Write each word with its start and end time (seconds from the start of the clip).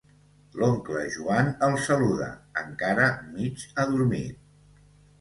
L'oncle 0.61 1.03
Joan 1.17 1.51
el 1.69 1.77
saluda, 1.89 2.31
encara 2.65 3.09
mig 3.39 3.71
adormit. 3.87 4.47